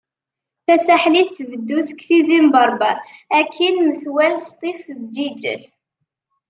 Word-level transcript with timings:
Tasaḥlit 0.65 1.29
tbeddu 1.37 1.79
seg 1.87 1.99
Tizi 2.07 2.39
n 2.43 2.47
Berber 2.53 2.97
akkin 3.39 3.75
metwal 3.87 4.33
Sṭif 4.49 4.81
d 4.99 5.01
Jijel. 5.15 5.63